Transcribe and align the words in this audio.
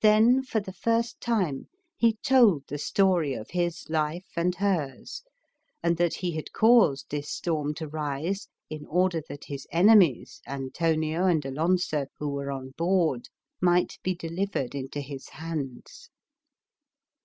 Then, 0.00 0.44
for 0.44 0.60
the 0.60 0.72
first 0.72 1.20
time, 1.20 1.66
he 1.96 2.18
told 2.22 2.68
the 2.68 2.78
story 2.78 3.34
of 3.34 3.50
his 3.50 3.84
life 3.90 4.28
and 4.36 4.54
hers, 4.54 5.24
and 5.82 5.96
that 5.96 6.14
he 6.14 6.30
had 6.36 6.52
caused 6.52 7.10
this 7.10 7.28
storm 7.30 7.74
to 7.74 7.88
rise 7.88 8.46
in 8.70 8.86
order 8.86 9.20
that 9.28 9.46
his 9.46 9.66
enemies, 9.72 10.40
Antonio 10.46 11.26
and 11.26 11.44
Alonso, 11.44 12.06
who 12.20 12.28
were 12.28 12.52
on 12.52 12.74
board, 12.78 13.28
might 13.60 13.98
be 14.04 14.14
delivered 14.14 14.72
into 14.76 15.00
his 15.00 15.30
hands. 15.30 16.10